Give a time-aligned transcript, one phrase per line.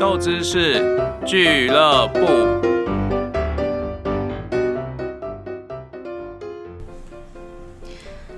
[0.00, 0.82] 斗知识
[1.26, 2.20] 俱乐部。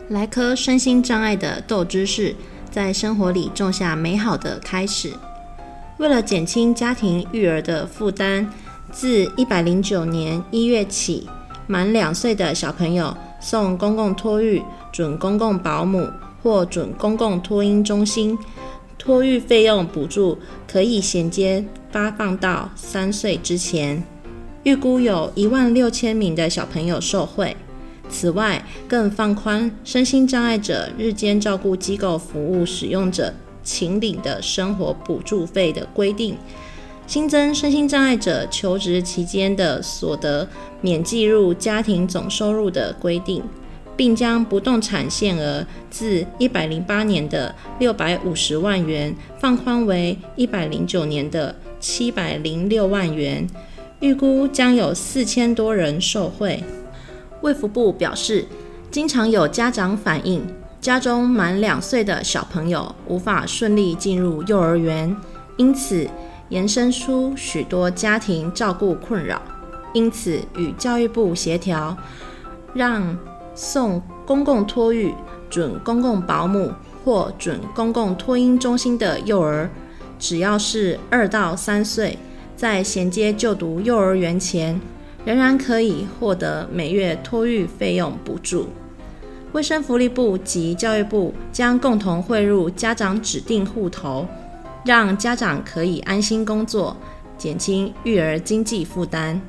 [0.09, 2.35] 来颗身心障碍的豆知识，
[2.69, 5.13] 在生活里种下美好的开始。
[5.99, 8.49] 为了减轻家庭育儿的负担，
[8.91, 11.29] 自一百零九年一月起，
[11.69, 14.61] 满两岁的小朋友送公共托育、
[14.91, 16.11] 准公共保姆
[16.43, 18.37] 或准公共托婴中心，
[19.03, 20.39] 托育费用补助
[20.71, 24.01] 可以衔接发放到三岁之前，
[24.63, 27.57] 预估有一万六千名的小朋友受惠。
[28.09, 36.37] 此外，更放宽身心障碍者日间照顾机构服务使用者请领的生活补助费的规定，
[37.09, 40.49] 新增身心障碍者求职期间的所得
[40.81, 43.43] 免计入家庭总收入的规定，
[43.97, 53.47] 并将不动产限额自一百零八年的六百五十万元放宽为一百零九年的七百零六万元，
[54.01, 56.63] 预估将有四千多人受惠。
[57.43, 58.47] 卫福部表示，
[58.91, 60.47] 经常有家长反映，
[60.81, 65.15] 家中满两岁的小朋友无法顺利进入幼儿园，
[65.57, 66.09] 因此
[66.49, 69.43] 延伸出许多家庭照顾困扰。
[69.93, 71.97] 因此，与教育部协调，
[72.73, 73.17] 让
[73.55, 75.15] 送公共托育、
[75.49, 76.73] 准公共保姆
[77.05, 79.69] 或准公共托婴中心的幼儿，
[80.19, 82.19] 只要是二到三岁，
[82.57, 84.81] 在衔接就读幼儿园前。
[85.25, 88.67] 仍然可以获得每月托育费用补助。
[89.53, 94.27] 卫生福利部及教育部将共同汇入家长指定户头，
[94.85, 96.97] 让家长可以安心工作，
[97.39, 99.41] 减轻育儿经济负担。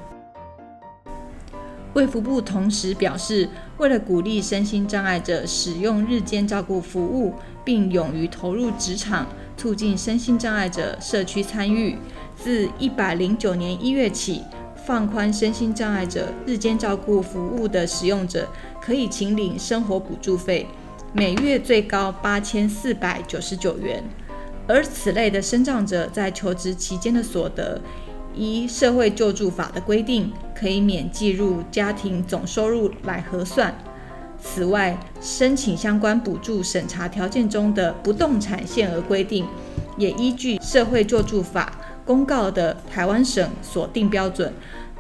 [1.94, 11.98] 卫福部同时表示，为了鼓励身心障碍者使用日间照顾服务，并勇于投入职场，促进身心障碍者社区参与，
[12.36, 14.42] 自一百零九年一月起。
[14.86, 18.50] 放宽身心障碍者日间照顾服务的使用者
[18.82, 20.68] 可以请领生活补助费，
[21.14, 24.04] 每月最高八千四百九十九元。
[24.68, 27.80] 而此类的身障者在求职期间的所得，
[28.36, 33.74] 依社会救助法的规定，可以免计入家庭总收入来核算。
[34.42, 39.46] 此外，申请相关补助审查条件中的不动产限额规定，
[39.98, 41.72] 也依据社会救助法。
[42.06, 44.54] 公告的台湾省锁定标准，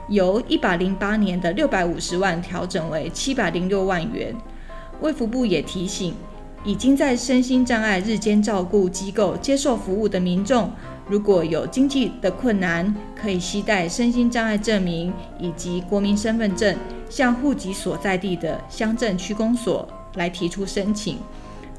[0.07, 4.33] 由一百零八年的六百五十万调整为七百零六万元。
[5.01, 6.13] 卫福部也提醒，
[6.63, 10.71] 已经在身心障碍日间照顾机构接受服务的民众，
[11.07, 16.75] 如果有经济的困难，可以携带身心障碍证明以及国民身份证，
[17.09, 21.17] 向户籍所在地的乡镇区公所来提出申请。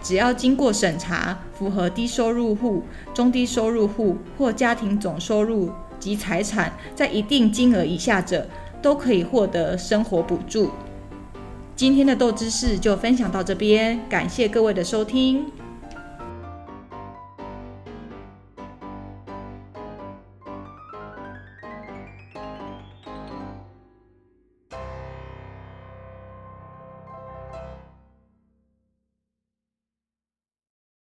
[0.02, 2.82] 只要经过审查，符合低收入户、
[3.14, 8.46] 中低收入户或家庭总收入及财产在一定金额以下者，
[8.82, 10.70] 都可以获得生活补助。
[11.74, 15.46] 今天的豆知识就分享到这边，感谢各位的收听。